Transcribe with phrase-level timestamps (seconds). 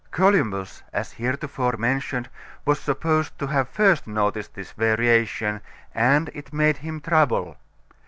[0.09, 2.27] Columbus, as heretofore mentioned,
[2.65, 5.61] was supposed to have first noticed this variation
[5.93, 7.57] and it made him trouble.